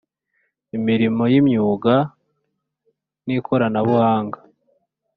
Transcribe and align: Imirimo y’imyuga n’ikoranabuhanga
Imirimo 0.77 1.23
y’imyuga 1.33 1.95
n’ikoranabuhanga 3.25 4.39